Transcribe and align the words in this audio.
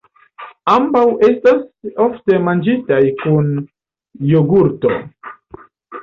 Ambaŭ 0.75 1.01
estas 1.25 1.59
ofte 2.05 2.39
manĝitaj 2.47 3.01
kun 3.19 3.51
jogurto. 4.31 4.95